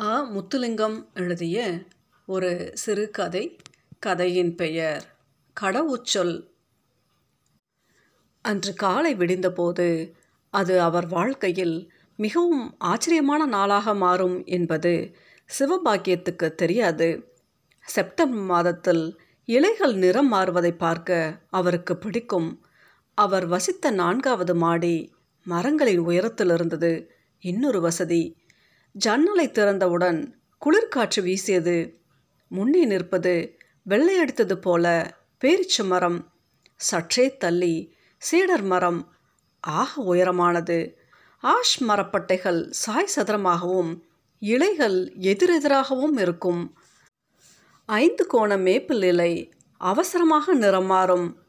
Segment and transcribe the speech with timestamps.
[0.00, 0.30] ஆ.
[0.30, 1.84] முத்துலிங்கம் எழுதிய
[2.26, 3.56] ஒரு சிறுகதை
[3.98, 5.04] கதையின் பெயர்
[5.60, 6.48] கடவுச்சொல்.
[8.42, 10.14] அன்று காலை விடிந்தபோது
[10.50, 15.14] அது அவர் வாழ்க்கையில் மிகவும் ஆச்சரியமான நாளாக மாறும் என்பது
[15.58, 17.32] சிவபாக்கியத்துக்கு தெரியாது.
[17.80, 22.60] செப்டம்பர் மாதத்தில் இலைகள் நிறம் மாறுவதை பார்க்க அவருக்கு பிடிக்கும்.
[23.14, 25.12] அவர் வசித்த நான்காவது மாடி
[25.44, 27.10] மரங்களின் உயரத்தில் இருந்தது
[27.40, 28.36] இன்னொரு வசதி
[28.92, 30.32] ஜன்னலை திறந்தவுடன்
[30.64, 32.00] குளிர்காற்று வீசியது.
[32.48, 36.32] முன்னே நிற்பது வெள்ளையடித்தது போல பேரிச்ச மரம்.
[36.76, 39.12] சற்றே தள்ளி சீடர் மரம்
[39.60, 40.94] ஆக உயரமானது.
[41.42, 44.02] ஆஷ் மரப்பட்டைகள் சாய் சதுரமாகவும்
[44.38, 46.78] இலைகள் எதிரெதிராகவும் இருக்கும்.
[47.86, 51.42] ஐந்து கோண மேப்பிள் இலை அவசரமாக நிறம் மாறும்.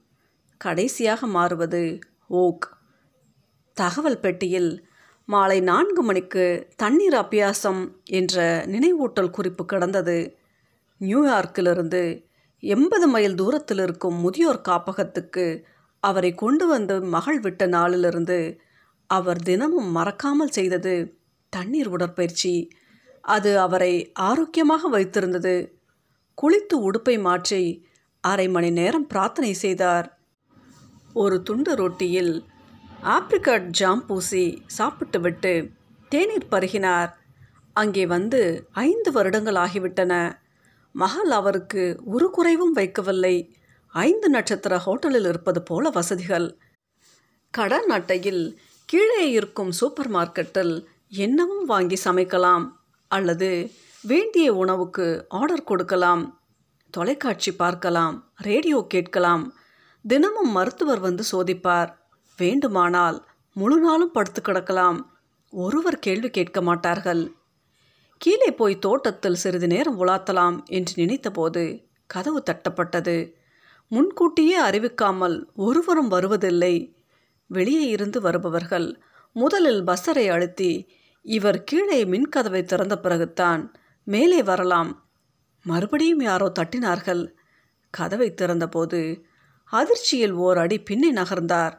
[0.57, 2.77] கடைசியாக மாறுவது ஓக்.
[3.73, 4.89] தகவல் பெட்டியில்
[5.31, 6.45] மாலை நான்கு மணிக்கு
[6.75, 8.35] தண்ணீர் அபியாசம் என்ற
[8.65, 10.17] நினைவூட்டல் குறிப்பு கிடந்தது.
[11.01, 12.01] நியூயார்க்கிலிருந்து
[12.63, 15.45] எண்பது மைல் தூரத்தில் இருக்கும் முதியோர் காப்பகத்துக்கு
[16.03, 18.39] அவரை கொண்டு வந்து மகள் விட்ட நாளிலிருந்து
[19.09, 20.93] அவர் தினமும் மறக்காமல் செய்தது
[21.53, 22.53] தண்ணீர் உடற்பயிற்சி.
[23.23, 23.93] அது அவரை
[24.27, 25.55] ஆரோக்கியமாக வைத்திருந்தது.
[26.37, 27.63] குளித்து உடுப்பை மாற்றி
[28.23, 30.07] அரை மணி நேரம் பிரார்த்தனை செய்தார்.
[31.13, 32.33] ஒரு துண்டு ரொட்டியில்
[33.03, 35.69] ஆப்ரிகாட் ஜாம் பூசி சாப்பிட்டுவிட்டு
[36.09, 37.11] தேநீர் பருகினார்.
[37.73, 40.37] அங்கே வந்து ஐந்து வருடங்கள் ஆகிவிட்டன.
[40.91, 43.49] மகள் அவருக்கு ஒரு குறைவும் வைக்கவில்லை.
[43.87, 46.57] ஐந்து நட்சத்திர ஹோட்டலில் இருப்பது போல வசதிகள்.
[47.49, 52.67] கடன் அட்டையில் கீழே இருக்கும் சூப்பர் மார்க்கெட்டில் என்னவும் வாங்கி சமைக்கலாம்
[53.07, 56.41] அல்லது வேண்டிய உணவுக்கு ஆர்டர் கொடுக்கலாம்.
[56.89, 59.53] தொலைக்காட்சி பார்க்கலாம் ரேடியோ கேட்கலாம்.
[60.07, 61.99] தினமும் மருத்துவர் வந்து சோதிப்பார்.
[62.43, 63.17] வேண்டுமானால்
[63.55, 64.99] முழு நாளும் படுத்து கிடக்கலாம்.
[65.53, 67.23] ஒருவர் கேள்வி கேட்க மாட்டார்கள்.
[68.21, 71.63] கீழே போய் தோட்டத்தில் சிறிது நேரம் உலாத்தலாம் என்று நினைத்தபோது
[72.13, 73.15] கதவு தட்டப்பட்டது.
[73.91, 76.75] முன்கூட்டியே அறிவிக்காமல் ஒருவரும் வருவதில்லை.
[77.49, 78.87] வெளியே இருந்து வருபவர்கள்
[79.35, 80.71] முதலில் பஸ்ஸரை அழுத்தி
[81.25, 83.63] இவர் கீழே மின்கதவை திறந்த பிறகுத்தான்
[84.07, 84.91] மேலே வரலாம்.
[85.65, 87.23] மறுபடியும் யாரோ தட்டினார்கள்.
[87.93, 89.01] கதவை திறந்தபோது
[89.71, 91.75] அதிர்ச்சியில் ஓர் அடி பின்னே நகர்ந்தார்.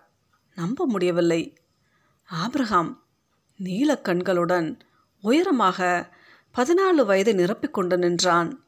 [0.54, 1.58] நம்ப முடியவில்லை.
[2.32, 2.98] ஆப்ரஹாம்
[3.56, 4.78] நீல கண்களுடன்
[5.20, 6.08] உயரமாக
[6.54, 8.64] பதினாலு வயது நிரப்பிக்கொண்டு நின்றான்.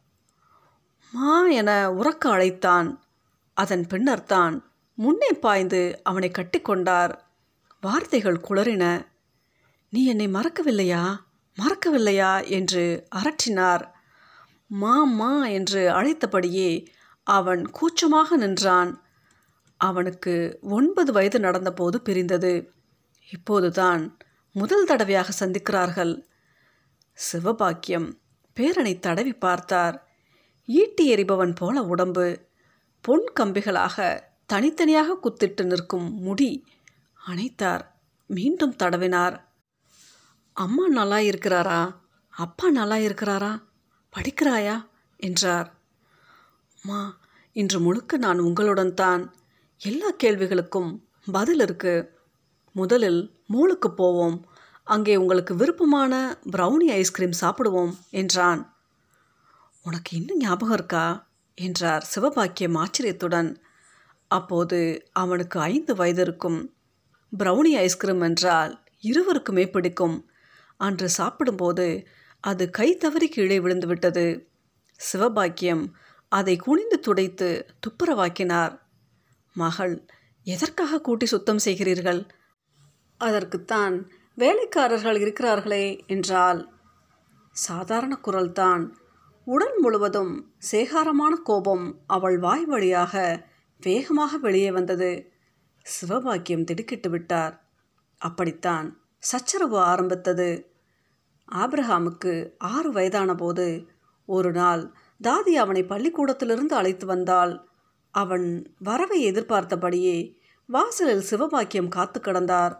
[1.11, 3.03] மா என உறக்க அழைத்தான்.
[3.55, 7.19] அதன் பின்னர்தான் முன்னே பாய்ந்து அவனை கட்டிக்கொண்டார்
[7.81, 9.07] வார்த்தைகள் குளறின.
[9.91, 11.17] நீ என்னை மறக்கவில்லையா?
[11.59, 12.49] மறக்கவில்லையா?
[12.49, 13.93] என்று அரற்றினார்
[14.67, 16.87] மா மா என்று அழைத்தபடியே
[17.23, 19.04] அவன் கூச்சமாக நின்றான்.
[19.89, 22.73] அவனுக்கு ஒன்பது வயது நடந்தபோது பிரிந்தது.
[23.33, 24.17] இப்போதுதான்
[24.53, 26.25] முதல் தடவையாக சந்திக்கிறார்கள்.
[27.33, 28.19] சிவபாக்கியம்
[28.57, 30.09] பேரனை தடவி பார்த்தார்.
[30.67, 32.47] ஈட்டி எறிபவன் போல உடம்பு.
[33.01, 36.65] பொன் கம்பிகளாக தனித்தனியாக குத்திட்டு நிற்கும் முடி
[37.29, 37.81] அணைத்தார்.
[38.27, 39.41] மீண்டும் தடவினார்.
[40.53, 41.95] அம்மா நல்லா இருக்கிறாரா?
[42.29, 43.63] அப்பா நல்லா இருக்கிறாரா?
[44.13, 44.87] படிக்கிறாயா?
[45.17, 45.75] என்றார்.
[46.83, 47.17] மா
[47.53, 49.35] இன்று முழுக்க நான் உங்களுடன் தான்.
[49.87, 50.99] எல்லா கேள்விகளுக்கும்
[51.33, 52.19] பதில் இருக்கு.
[52.73, 54.47] முதலில் மூளுக்கு போவோம்.
[54.85, 58.77] அங்கே உங்களுக்கு விருப்பமான ப்ரௌனி ஐஸ்கிரீம் சாப்பிடுவோம் என்றான்.
[59.83, 61.27] உனக்கு இன்னும் ஞாபகம் இருக்கா?
[61.55, 63.63] என்றார் சிவபாக்கியம் ஆச்சரியத்துடன்.
[64.29, 66.75] அப்போது அவனுக்கு ஐந்து வயது இருக்கும்.
[67.39, 70.31] ப்ரௌனி ஐஸ்கிரீம் என்றால் இருவருக்குமே பிடிக்கும்.
[70.77, 72.07] அன்று சாப்பிடும்போது
[72.41, 74.49] அது கை தவறி கீழே விழுந்து விட்டது
[75.01, 75.85] சிவபாக்கியம்
[76.29, 78.83] அதை குனிந்து துடைத்து துப்புரவாக்கினார்.
[79.55, 80.07] மகள்
[80.43, 82.29] எதற்காக கூட்டி சுத்தம் செய்கிறீர்கள்?
[83.19, 86.73] அதற்குத்தான் வேலைக்காரர்கள் இருக்கிறார்களே என்றால்
[87.51, 88.93] சாதாரண குரல்தான்.
[89.45, 93.45] உடல் முழுவதும் சேகாரமான கோபம் அவள் வாய் வழியாக
[93.81, 95.33] வேகமாக வெளியே வந்தது.
[95.87, 97.55] சிவபாக்கியம் திடுக்கிட்டு விட்டார்.
[98.19, 100.73] அப்படித்தான் சச்சரவு ஆரம்பித்தது.
[101.53, 103.87] ஆப்ரஹாமுக்கு ஆறு வயதான போது
[104.27, 104.93] ஒரு நாள்
[105.23, 107.69] தாதி அவனை பள்ளிக்கூடத்திலிருந்து அழைத்து வந்தாள்.
[108.15, 108.47] அவன்
[108.79, 110.17] வரவை எதிர்பார்த்தபடியே
[110.69, 112.75] வாசலில் சிவபாக்கியம் காத்து கிடந்தார்.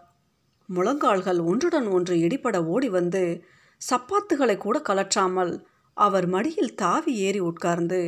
[0.69, 3.23] முழங்கால்கள் ஒன்றுடன் ஒன்று இடிபட ஓடி வந்து
[3.81, 5.53] சப்பாத்துகளை கூட கலற்றாமல்
[5.97, 7.99] அவர் மடியில் தாவி ஏறி உட்கார்ந்து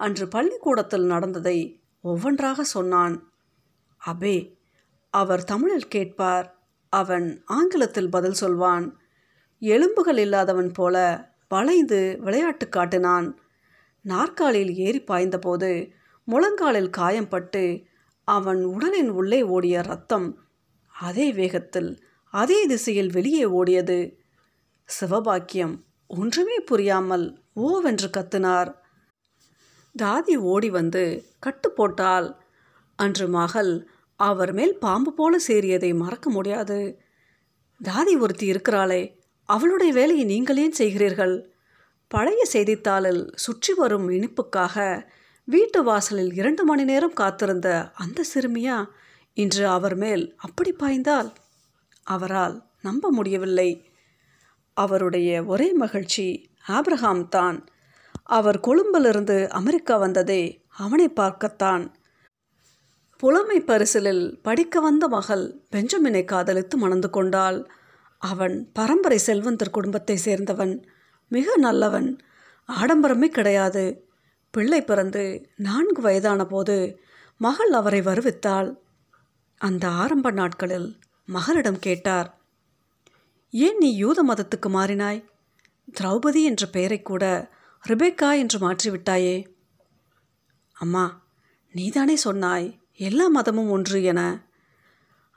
[0.00, 1.58] அன்று பள்ளிக்கூடத்தில் நடந்ததை
[2.04, 3.14] ஒவ்வொன்றாக சொன்னான்.
[4.02, 4.36] அபே
[5.14, 6.46] அவர் தமிழில் கேட்பார்.
[6.92, 7.26] அவன்
[7.58, 8.86] ஆங்கிலத்தில் பதில் சொல்வான்.
[9.62, 10.96] எலும்புகள் இல்லாதவன் போல
[11.48, 13.28] வளைந்து விளையாட்டு காட்டினான்.
[14.04, 15.70] நாற்காலியில் ஏறி பாய்ந்தபோது
[16.24, 17.84] முழங்காலில் காயம்பட்டு
[18.28, 20.28] அவன் உடலின் உள்ளே ஓடிய ரத்தம்
[20.88, 22.02] அதே வேகத்தில்
[22.34, 23.98] அதே திசையில் வெளியே ஓடியது.
[24.88, 25.74] சிவபாக்கியம்
[26.06, 27.26] ஒன்றுமே புரியாமல்
[27.56, 28.70] ஓவென்று கத்தினார்.
[29.94, 32.40] தாதி ஓடி வந்து கட்டு போட்டால்
[32.96, 33.88] அன்று மகள்
[34.20, 36.98] அவர் மேல் பாம்பு போல சேரியதை மறக்க முடியாது.
[37.80, 39.02] தாதி ஒருத்தி இருக்கிறாளே
[39.48, 41.46] அவளுடைய வேலையை நீங்களே செய்கிறீர்கள்.
[42.08, 45.06] பழைய செய்தித்தாளில் சுற்றி வரும் இனிப்புக்காக
[45.44, 48.86] வீட்டு வாசலில் இரண்டு மணி நேரம் காத்திருந்த அந்த சிறுமியா
[49.34, 51.32] இன்று அவர் மேல் அப்படி பாய்ந்தால்
[52.02, 53.84] அவரால் நம்ப முடியவில்லை.
[54.74, 57.66] அவருடைய ஒரே மகிழ்ச்சி ஆப்ரஹாம் தான்.
[58.22, 61.94] அவர் கொழும்பிலிருந்து அமெரிக்கா வந்ததே அவனை பார்க்கத்தான்.
[63.16, 67.68] புலமை பரிசலில் படிக்க வந்த மகள் பெஞ்சமினை காதலித்து மணந்து கொண்டாள்.
[68.18, 70.82] அவன் பரம்பரை செல்வந்தர் குடும்பத்தை சேர்ந்தவன்.
[71.28, 72.18] மிக நல்லவன்.
[72.68, 74.12] ஆடம்பரமே கிடையாது.
[74.54, 75.22] பிள்ளை பிறந்து
[75.56, 76.76] நான்கு வயதான போது
[77.40, 78.68] மகள் அவரை வருவித்தாள்.
[79.60, 80.88] அந்த ஆரம்ப நாட்களில்
[81.28, 82.28] மகளிடம் கேட்டார்
[83.52, 85.20] ஏன் நீ யூத மதத்துக்கு மாறினாய்?
[85.98, 87.24] திரௌபதி என்ற பெயரை கூட
[87.88, 89.36] ரிபேக்கா என்று மாற்றிவிட்டாயே?
[90.76, 91.04] அம்மா
[91.74, 92.66] நீதானே சொன்னாய்
[93.08, 94.20] எல்லா மதமும் ஒன்று என.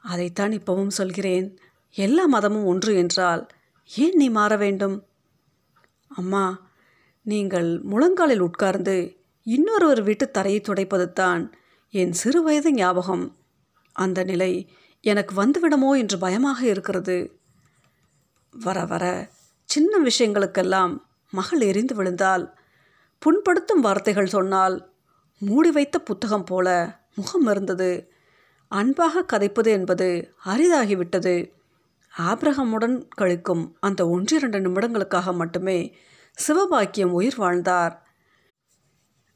[0.04, 1.48] அதைத்தான் இப்பவும் சொல்கிறேன்
[1.96, 3.44] எல்லா மதமும் ஒன்று என்றால்
[3.90, 4.98] ஏன் நீ மாற வேண்டும்?
[6.08, 6.44] அம்மா
[7.27, 11.53] நீங்கள் முழங்காலில் உட்கார்ந்து இன்னொருவர் வீட்டு தரையை துடைப்பது தான்
[11.89, 13.38] என் சிறு வயது ஞாபகம்.
[13.91, 14.51] அந்த நிலை
[15.01, 17.18] எனக்கு வந்துவிடுமோ என்று பயமாக இருக்கிறது.
[18.53, 19.06] வர வர
[19.63, 20.94] சின்ன விஷயங்களுக்கெல்லாம்
[21.33, 22.45] மகள் எரிந்து விழுந்தால்
[23.21, 24.75] புண்படுத்தும் வார்த்தைகள் சொன்னால்
[25.41, 26.68] மூடி வைத்த புத்தகம் போல
[27.15, 27.91] முகம் இருந்தது.
[28.68, 30.07] அன்பாக கதைப்பது என்பது
[30.45, 31.35] அரிதாகிவிட்டது.
[32.13, 35.79] ஆப்ரஹமுடன் கழிக்கும் அந்த ஒன்றிரண்டு நிமிடங்களுக்காக மட்டுமே
[36.45, 38.06] சிவபாக்கியம் உயிர் வாழ்ந்தார்.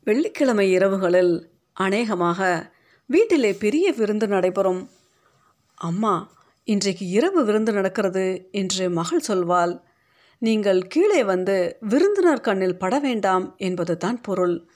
[0.03, 1.33] வெள்ளிக்கிழமை இரவுகளில்
[1.73, 2.71] அநேகமாக
[3.05, 4.89] வீட்டிலே பெரிய விருந்து நடைபெறும்.
[5.75, 6.31] அம்மா
[6.63, 9.79] இன்றைக்கு இரவு விருந்து நடக்கிறது என்று மகள் சொல்வாள்.
[10.37, 14.67] நீங்கள் கீழே வந்து விருந்தினர் கண்ணில் பட வேண்டாம் என்பது தான் பொருள்.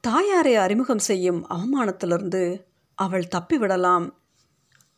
[0.00, 2.64] தாயாரை அறிமுகம் செய்யும் அவமானத்திலிருந்து
[2.94, 4.06] அவள் தப்பிவிடலாம்.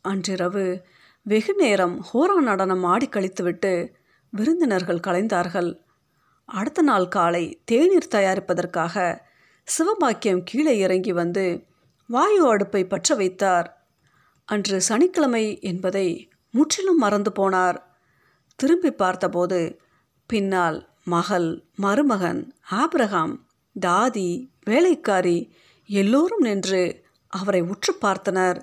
[0.01, 0.85] அன்றிரவு
[1.21, 3.93] வெகு நேரம் ஹோரா நடனம் ஆடி கழித்துவிட்டு
[4.29, 5.85] விருந்தினர்கள் கலைந்தார்கள்.
[6.47, 9.19] அடுத்த நாள் காலை தேநீர் தயாரிப்பதற்காக
[9.77, 11.65] சிவபாக்கியம் கீழே இறங்கி வந்து
[12.07, 13.87] வாயு அடுப்பை பற்ற வைத்தார்.
[14.45, 17.77] அன்று சனிக்கிழமை என்பதை முற்றிலும் மறந்து போனார்.
[18.55, 19.79] திரும்பி பார்த்தபோது
[20.25, 23.47] பின்னால் மகள் மருமகன் ஆபிரகாம்
[23.81, 25.53] தாதி வேலைக்காரி
[25.85, 28.61] எல்லோரும் நின்று அவரை உற்று பார்த்தனர்.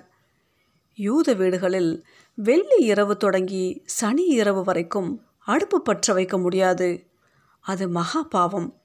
[0.93, 2.05] யூத வீடுகளில்
[2.35, 7.04] வெள்ளி இரவு தொடங்கி சனி இரவு வரைக்கும் அடுப்பு பற்ற வைக்க முடியாது.
[7.65, 8.81] அது மகா பாவம்.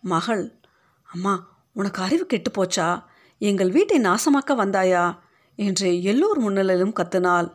[0.00, 0.60] மகள்
[1.02, 1.34] அம்மா
[1.72, 3.02] உனக்கு அறிவு கெட்டு போச்சா
[3.38, 5.18] எங்கள் வீட்டை நாசமாக்க வந்தாயா?
[5.56, 7.48] என்று எல்லோர் முன்னிலையிலும் கத்தினாள்.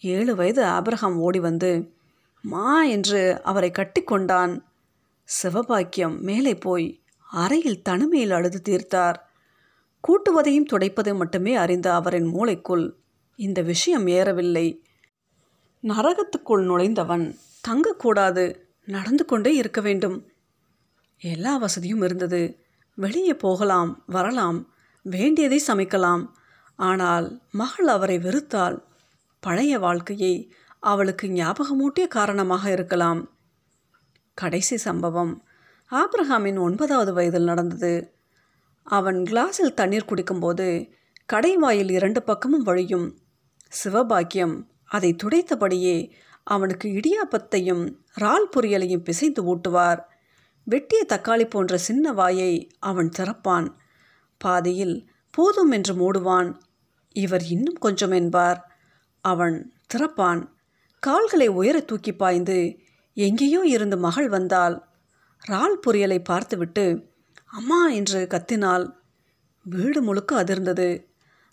[0.00, 1.94] ஏழு வயது ஆபிரகாம் ஓடி வந்து
[2.40, 4.60] மா என்று அவரை கட்டிக்கொண்டான்
[5.42, 9.14] சிவபாக்கியம் மேலே போய் அறையில் தனிமையில் அழுது தீர்த்தார்.
[10.08, 12.92] கூட்டுவதையும் துடைப்பதை மட்டுமே அறிந்த அவரின் மூளைக்குள்
[13.36, 14.84] இந்த விஷயம் ஏறவில்லை.
[15.82, 17.38] நரகத்துக்குள் நுழைந்தவன்
[17.68, 18.44] தங்கக்கூடாது.
[18.84, 20.26] நடந்து கொண்டே இருக்க வேண்டும்.
[21.18, 22.58] எல்லா வசதியும் இருந்தது.
[22.94, 26.30] வெளியே போகலாம் வரலாம் வேண்டியதை சமைக்கலாம்.
[26.76, 28.84] ஆனால் மகள் அவரை வெறுத்தால்
[29.40, 33.30] பழைய வாழ்க்கையை அவளுக்கு ஞாபகமூட்டிய காரணமாக இருக்கலாம்.
[34.34, 35.44] கடைசி சம்பவம்
[35.90, 38.14] ஆப்ரஹாமின் ஒன்பதாவது வயதில் நடந்தது.
[38.82, 40.90] அவன் கிளாஸில் தண்ணீர் குடிக்கும்போது
[41.32, 43.18] கடைவாயில் இரண்டு பக்கமும் வழியும்.
[43.84, 46.12] சிவபாக்கியம் அதை துடைத்தபடியே
[46.44, 50.00] அவனுக்கு இடியாப்பத்தையும் இறால் பொரியலையும் பிசைந்து ஊட்டுவார்.
[50.64, 53.68] வெட்டிய தக்காளி போன்ற சின்ன வாயை அவன் திறப்பான்.
[54.36, 56.54] பாதியில் போதும் என்று மூடுவான்.
[57.12, 58.70] இவர் இன்னும் கொஞ்சம் என்பார்.
[59.20, 60.46] அவன் திறப்பான்.
[60.98, 62.78] கால்களை உயர தூக்கி பாய்ந்து
[63.14, 64.86] எங்கேயோ இருந்து மகள் வந்தால்
[65.48, 67.10] இறால் பொரியலை பார்த்துவிட்டு
[67.46, 68.92] அம்மா என்று கத்தினாள்.
[69.64, 71.04] வீடு முழுக்க அதிர்ந்தது.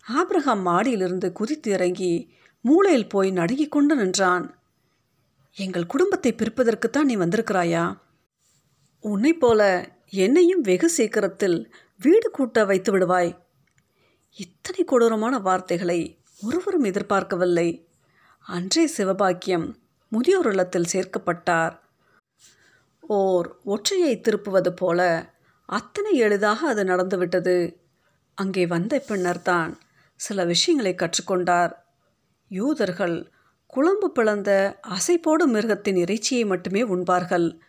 [0.08, 4.59] ஆப்ரஹாம் மாடியிலிருந்து குதித்து இறங்கி மூளையில் போய் நடுங்கிக் கொண்டு நின்றான்.
[5.62, 7.98] எங்கள் குடும்பத்தை பிரிப்பதற்குத்தான் நீ வந்திருக்கிறாயா?
[9.00, 13.38] உன்னை போல என்னையும் வெகு சீக்கிரத்தில் வீடு கூட்ட வைத்து விடுவாய்.
[14.36, 17.90] இத்தனை கொடூரமான வார்த்தைகளை ஒருவரும் எதிர்பார்க்கவில்லை.
[18.40, 19.76] அன்றே சிவபாக்கியம்
[20.10, 21.80] முதியோர் இல்லத்தில் சேர்க்கப்பட்டார்.
[23.00, 25.30] ஓர் ஒற்றையை திருப்புவது போல
[25.66, 27.58] அத்தனை எளிதாக அது நடந்துவிட்டது.
[28.34, 29.78] அங்கே வந்த பின்னர்தான்
[30.16, 31.74] சில விஷயங்களை கற்றுக்கொண்டார்.
[32.48, 33.32] யூதர்கள்
[33.74, 37.60] குழம்பு பிளந்த அசைப்போடு மிருகத்தின் இறைச்சியை மட்டுமே உண்பார்கள்.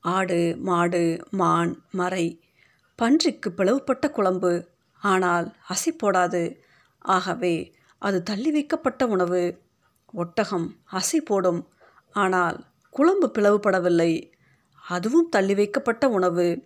[0.00, 2.40] ஆடு மாடு மான் மறை
[3.02, 4.66] பன்றிக்கு பிளவுபட்ட குழம்பு.
[4.98, 6.56] ஆனால் அசைப்போடாது.
[6.98, 9.58] ஆகவே அது தள்ளி வைக்கப்பட்ட உணவு.
[10.12, 11.68] ஒட்டகம் அசை போடும்
[12.10, 14.32] ஆனால் குழம்பு பிளவுபடவில்லை.
[14.88, 16.62] அதுவும் தள்ளி வைக்கப்பட்ட உணவு.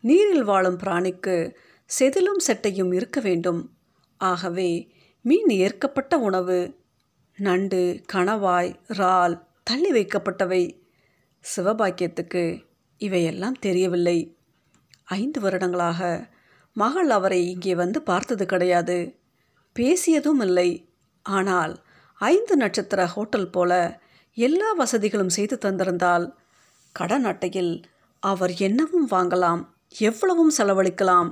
[0.00, 1.54] நீரில் வாழும் பிராணிக்கு
[1.98, 3.76] செதிலும் செட்டையும் இருக்க வேண்டும்.
[4.16, 6.82] ஆகவே மீன் ஏற்கப்பட்ட உணவு.
[7.36, 10.82] நண்டு கணவாய் இறால் தள்ளி வைக்கப்பட்டவை.
[11.56, 12.64] சிவபாக்கியத்துக்கு
[12.98, 14.38] இவையெல்லாம் தெரியவில்லை.
[15.04, 16.28] ஐந்து வருடங்களாக
[16.72, 19.18] மகள் அவரை இங்கே வந்து பார்த்தது கிடையாது.
[19.78, 20.92] பேசியதும் இல்லை.
[21.22, 21.82] ஆனால்
[22.14, 24.00] ஐந்து நட்சத்திர ஹோட்டல் போல
[24.34, 26.32] எல்லா வசதிகளும் செய்து தந்திருந்தால்
[26.92, 27.82] கடன் அட்டையில்
[28.20, 29.64] அவர் என்னவும் வாங்கலாம்
[29.98, 31.30] எவ்வளவும் செலவழிக்கலாம்.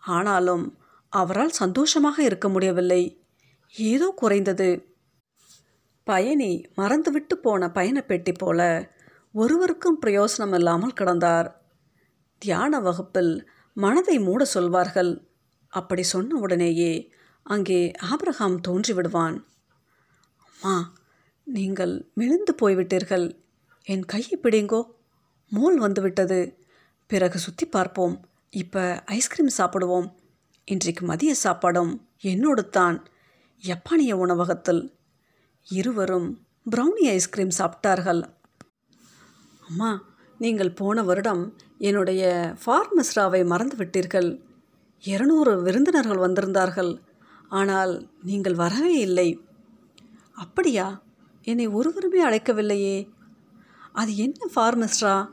[0.00, 0.78] ஆனாலும்
[1.08, 3.24] அவரால் சந்தோஷமாக இருக்க முடியவில்லை.
[3.76, 4.89] ஏதோ குறைந்தது.
[6.10, 8.60] பயணி மறந்துவிட்டு போன பயணப்பெட்டி போல
[9.34, 11.48] ஒருவருக்கும் பிரயோசனம் இல்லாமல் கிடந்தார்.
[12.42, 13.32] தியான வகுப்பில்
[13.76, 15.12] மனதை மூட சொல்வார்கள்.
[15.72, 16.92] அப்படி சொன்ன உடனேயே
[17.46, 19.36] அங்கே ஆபிரகாம் தோன்றி விடுவான்
[20.48, 20.74] அம்மா
[21.46, 23.26] நீங்கள் மெலிந்து போய்விட்டீர்கள்.
[23.86, 24.80] என் கையை பிடிங்கோ.
[25.52, 26.40] மோல் வந்துவிட்டது.
[27.10, 28.16] பிறகு சுற்றி பார்ப்போம்.
[28.62, 28.82] இப்போ
[29.16, 30.08] ஐஸ்கிரீம் சாப்பிடுவோம்.
[30.68, 31.92] இன்றைக்கு மதிய சாப்பாடும்
[32.30, 32.96] என்னோடு தான்
[33.62, 34.82] யப்பானிய உணவகத்தில்
[35.62, 36.38] இருவரும்
[36.70, 38.22] ப்ரௌனி ஐஸ்கிரீம் சாப்பிட்டார்கள்.
[39.68, 40.02] அம்மா
[40.38, 44.42] நீங்கள் போன வருடம் என்னுடைய ஃபார்மஸ்ராவை மறந்து விட்டீர்கள்
[45.00, 46.98] இருநூறு விருந்தினர்கள் வந்திருந்தார்கள்.
[47.48, 49.44] ஆனால் நீங்கள் வரவே இல்லை.
[50.32, 51.02] அப்படியா?
[51.42, 53.08] என்னை ஒருவருமே அழைக்கவில்லையே.
[53.92, 55.28] அது என்ன ஃபார்மஸ்ரா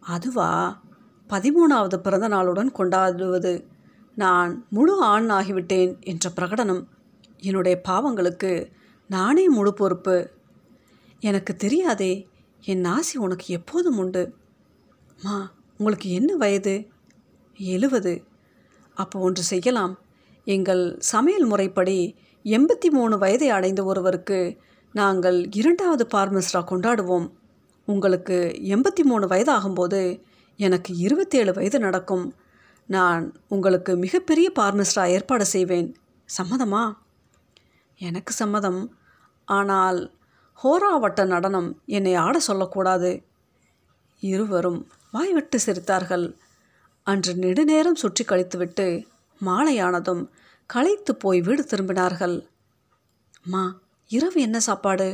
[0.00, 0.82] அதுவா?
[1.28, 3.66] பதிமூணாவது பிறந்த நாளுடன் கொண்டாடுவது.
[4.14, 6.84] நான் முழு ஆண் ஆகிவிட்டேன் என்ற பிரகடனம்
[7.38, 8.70] என்னுடைய பாவங்களுக்கு
[9.10, 10.30] நானே முழு பொறுப்பு.
[11.20, 12.28] எனக்கு தெரியாதே
[12.64, 14.34] என் ஆசை உனக்கு எப்போதும் உண்டு.
[15.22, 16.88] மா உங்களுக்கு என்ன வயது?
[17.58, 18.24] எழுவது.
[18.94, 19.98] அப்போ ஒன்று செய்யலாம்.
[20.44, 24.56] எங்கள் சமையல் முறைப்படி எண்பத்தி மூணு வயதை அடைந்த ஒருவருக்கு
[24.92, 27.30] நாங்கள் இரண்டாவது பார்மஸ்ரா கொண்டாடுவோம்.
[27.86, 30.22] உங்களுக்கு எண்பத்தி மூணு வயதாகும்போது
[30.56, 32.34] எனக்கு இருபத்தேழு வயது நடக்கும்.
[32.86, 35.96] நான் உங்களுக்கு மிகப்பெரிய பார்மஸ்ரா ஏற்பாடு செய்வேன்.
[36.42, 36.92] சம்மதமா?
[37.98, 38.94] எனக்கு சம்மதம்.
[39.50, 40.00] ஆனால்
[40.58, 43.10] ஹோராவட்ட நடனம் என்னை ஆட சொல்லக்கூடாது.
[44.22, 44.80] இருவரும்
[45.10, 46.26] வாய்விட்டு சிரித்தார்கள்.
[47.06, 48.86] அன்று நெடுநேரம் சுற்றி கழித்துவிட்டு
[49.40, 50.22] மாலையானதும்
[50.70, 52.36] களைத்து போய் வீடு திரும்பினார்கள்.
[53.42, 53.62] மா
[54.10, 55.08] இரவு என்ன சாப்பாடு?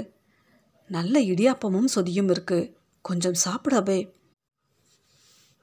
[0.91, 2.59] நல்ல இடியாப்பமும் சொதியும் இருக்கு.
[3.05, 4.01] கொஞ்சம் சாப்பிடவே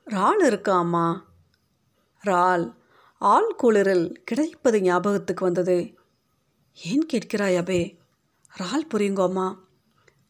[0.07, 1.07] இறால் இருக்கா அம்மா?
[2.23, 2.65] இறால்
[3.21, 5.77] ஆள் குளிரில் கிடைப்பது ஞாபகத்துக்கு வந்தது.
[6.77, 7.81] ஏன் கேட்கிறாய் அபே
[8.57, 9.55] இறால் புரியுங்கோம்மா.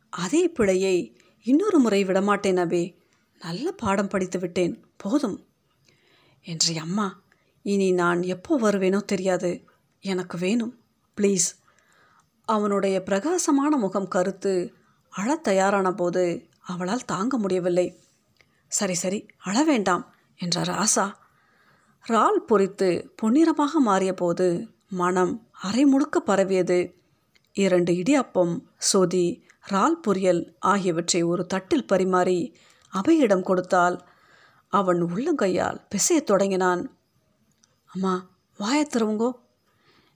[0.10, 2.96] அதே பிழையை இன்னொரு முறை விடமாட்டேன் அபே.
[3.40, 4.86] நல்ல பாடம் படித்து விட்டேன்.
[4.98, 5.46] போதும்.
[6.44, 7.22] என்று அம்மா
[7.62, 9.64] இனி நான் எப்போ வருவேனோ தெரியாது.
[10.02, 10.80] எனக்கு வேணும்.
[11.22, 11.62] ப்ளீஸ்.
[12.46, 14.74] அவனுடைய பிரகாசமான முகம் கருத்து
[15.10, 18.04] அழத் தயாரான போது அவளால் தாங்க முடியவில்லை.
[18.68, 21.14] சரி சரி அழ வேண்டாம் என்றார் ஆசா.
[22.02, 27.03] ரால் பொறித்து பொன்னிறமாக மாறிய போது மனம் அரை முழுக்க பரவியது.
[27.54, 32.56] இரண்டு இடியாப்பம் சொதி ரால் பொரியல் ஆகியவற்றை ஒரு தட்டில் பரிமாறி
[32.94, 34.08] அவையிடம் கொடுத்தால்
[34.68, 36.98] அவன் உள்ளங்கையால் பிசையத் தொடங்கினான்.
[37.86, 38.88] அம்மா வாயை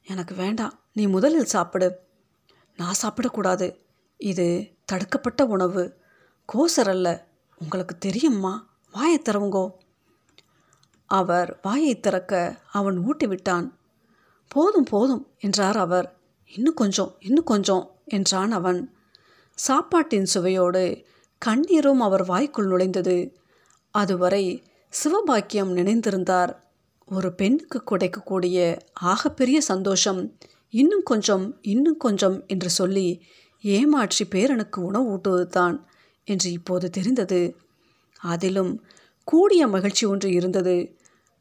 [0.03, 0.79] எனக்கு வேண்டாம்.
[0.93, 1.99] நீ முதலில் சாப்பிடு.
[2.77, 3.79] நான் சாப்பிடக்கூடாது.
[4.17, 6.01] இது தடுக்கப்பட்ட உணவு.
[6.53, 7.27] கோசர் அல்ல.
[7.57, 8.67] உங்களுக்கு தெரியும்மா.
[8.91, 9.71] வாயை திறவுங்கோ.
[11.05, 13.77] அவர் வாயை திறக்க அவன் ஊட்டி விட்டான்
[14.47, 16.16] போதும் போதும் என்றார் அவர்.
[16.53, 18.79] இன்னும் கொஞ்சம் இன்னும் கொஞ்சம் என்றான் அவன்.
[19.57, 21.05] சாப்பாட்டின் சுவையோடு
[21.41, 23.17] கண்ணீரும் அவர் வாய்க்குள் நுழைந்தது.
[23.91, 24.43] அதுவரை
[24.93, 26.51] சிவபாக்கியம் நினைந்திருந்தார்.
[27.07, 28.57] ஒரு பெண்ணுக்கு கிடைக்கக்கூடிய
[29.01, 30.21] ஆகப்பெரிய சந்தோஷம்
[30.69, 33.07] இன்னும் கொஞ்சம் இன்னும் கொஞ்சம் என்று சொல்லி
[33.63, 35.87] ஏமாற்றி பேரனுக்கு உணவு ஊட்டுவது தான்
[36.23, 37.41] என்று இப்போது தெரிந்தது.
[38.19, 38.73] அதிலும்
[39.27, 40.77] கூடிய மகிழ்ச்சி ஒன்று இருந்தது.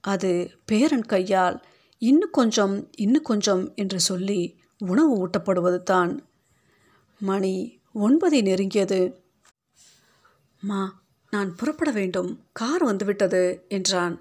[0.05, 0.31] அது
[0.65, 1.57] பேரன் கையால்
[1.99, 4.41] இன்னும் கொஞ்சம் இன்னும் கொஞ்சம் என்று சொல்லி
[4.79, 6.27] உணவு ஊட்டப்படுவது தான்
[7.19, 9.21] மணி ஒன்பதை நெருங்கியது.
[10.61, 12.41] மா நான் புறப்பட வேண்டும்.
[12.53, 14.21] கார் வந்துவிட்டது என்றான்.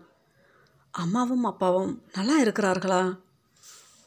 [0.92, 3.20] அம்மாவும் அப்பாவும் நல்லா இருக்கிறார்களா?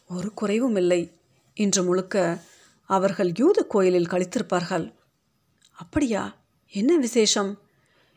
[0.08, 1.16] ஒரு குறைவும் இல்லை
[1.54, 2.42] இன்று முழுக்க
[2.82, 4.94] அவர்கள் யூத கோயிலில் கழித்திருப்பார்கள்.
[5.72, 6.36] அப்படியா?
[6.68, 7.58] என்ன விசேஷம்?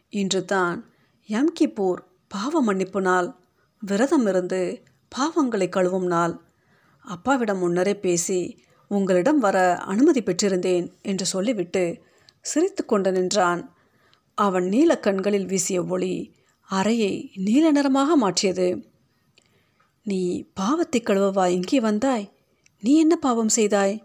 [0.09, 0.85] இன்று தான்
[1.27, 1.95] யம்
[2.27, 3.35] பாவ மன்னிப்பு நாள்
[3.79, 4.83] விரதம் இருந்து
[5.15, 6.41] பாவங்களை கழுவும் நாள்
[7.05, 12.03] அப்பாவிடம் முன்னரே பேசி உங்களிடம் வர அனுமதி பெற்றிருந்தேன் என்று சொல்லிவிட்டு
[12.41, 13.61] சிரித்து கொண்டு நின்றான்.
[14.35, 16.33] அவன் நீல கண்களில் வீசிய ஒளி
[16.69, 18.67] அறையை நீல நிறமாக மாற்றியது.
[20.03, 21.45] நீ பாவத்தை கழுவவா?
[21.47, 22.31] இங்கே வந்தாய்.
[22.79, 24.03] நீ என்ன பாவம் செய்தாய்?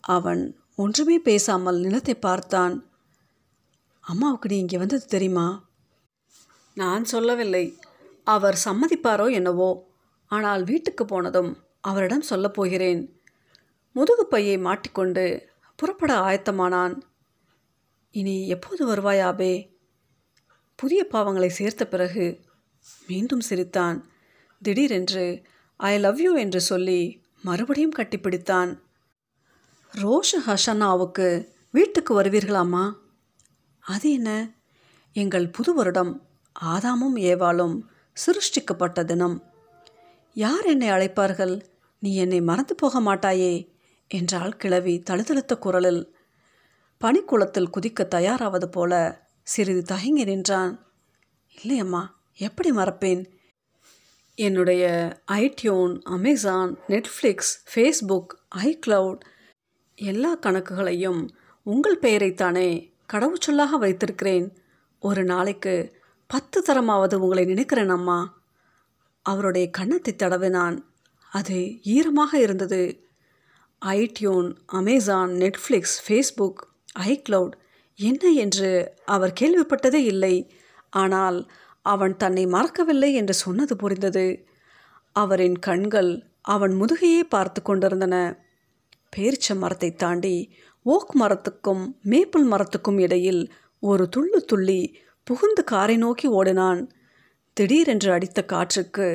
[0.00, 0.42] அவன்
[0.74, 2.74] ஒன்றுமே பேசாமல் நிலத்தை பார்த்தான்.
[4.00, 5.64] அம்மாவுக்கு நீ இங்கே வந்தது தெரியுமா?
[6.74, 7.78] நான் சொல்லவில்லை.
[8.26, 9.70] அவர் சம்மதிப்பாரோ என்னவோ.
[10.26, 11.52] ஆனால் வீட்டுக்கு போனதும்
[11.84, 15.24] அவரிடம் சொல்லப்போகிறேன் முதுகுப்பையை முதுகு பையை மாட்டிக்கொண்டு
[15.76, 16.94] புறப்பட ஆயத்தமானான்.
[18.10, 19.52] இனி எப்போது வருவாயாபே
[20.76, 22.40] புதிய பாவங்களை சேர்த்த பிறகு
[23.06, 23.98] மீண்டும் சிரித்தான்.
[24.62, 25.42] திடீரென்று
[25.76, 27.00] ஐ லவ் யூ என்று சொல்லி
[27.42, 28.78] மறுபடியும் கட்டிப்பிடித்தான்.
[29.92, 31.28] ரோஷ ஹஷனாவுக்கு
[31.70, 32.84] வீட்டுக்கு வருவீர்களாமா
[33.80, 34.30] அது என்ன?
[35.12, 36.12] எங்கள் புது வருடம்
[36.64, 37.80] ஆதாமும் ஏவாளும்
[38.16, 39.36] சிருஷ்டிக்கப்பட்ட தினம்.
[40.34, 41.54] யார் என்னை அழைப்பார்கள்?
[42.04, 43.52] நீ என்னை மறந்து போக மாட்டாயே
[44.08, 46.16] என்றாள் கிழவி தழுதழுத்த குரலில்.
[47.00, 48.92] பனிக்குளத்தில் குதிக்க தயாராவது போல
[49.42, 50.86] சிறிது தயங்கி நின்றான்.
[51.62, 52.06] இல்லையம்மா
[52.36, 53.22] எப்படி மறப்பேன்?
[54.34, 54.84] என்னுடைய
[55.32, 59.20] iTune Amazon Netflix Facebook iCloud
[59.94, 61.28] எல்லா கணக்குகளையும்
[61.62, 64.56] உங்கள் பெயரைத்தானே கடவுச்சொல்லாக வைத்திருக்கிறேன்.
[65.00, 68.42] ஒரு நாளைக்கு பத்து தரமாவது உங்களை நினைக்கிறேன் அம்மா.
[69.22, 70.92] அவருடைய கன்னத்தை தடவினான்.
[71.34, 71.58] அது
[71.94, 72.82] ஈரமாக இருந்தது.
[73.82, 74.48] ITune
[74.78, 76.60] Amazon Netflix Facebook
[77.06, 77.54] iCloud
[77.98, 78.70] என்ன என்று
[79.06, 80.34] அவர் கேள்விப்பட்டதே இல்லை.
[81.02, 81.38] ஆனால்
[81.84, 84.26] அவன் தன்னை மறக்கவில்லை என்று சொன்னது புரிந்தது.
[85.16, 86.12] அவரின் கண்கள்
[86.44, 88.16] அவன் முதுகையே பார்த்து கொண்டிருந்தன.
[89.16, 90.36] பேரிச்ச மரத்தை தாண்டி
[90.86, 93.42] ஓக் மரத்துக்கும் மேப்பிள் மரத்துக்கும் இடையில்
[93.82, 94.80] ஒரு துள்ளு துள்ளி
[95.26, 96.80] புகுந்து காரை நோக்கி ஓடினான்.
[97.56, 99.06] திடீரென்று அடித்த காற்றுக்கு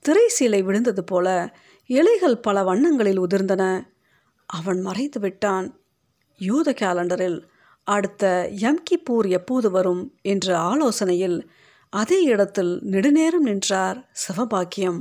[0.00, 3.86] திரை சீலை விழுந்தது போல இலைகள் பல வண்ணங்களில் உதிர்ந்தன.
[4.46, 5.80] அவன் மறைந்து விட்டான்.
[6.38, 7.42] யூத கேலண்டரில்
[7.84, 11.48] அடுத்த யம்கிப்பூர் எப்போது வரும் என்ற ஆலோசனையில்
[11.90, 15.00] அதே இடத்தில் நெடுநேரம் நின்றார் சிவபாக்கியம்.